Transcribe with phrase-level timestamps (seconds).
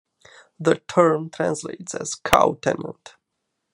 [0.59, 3.17] The term translates as "Cow tenant".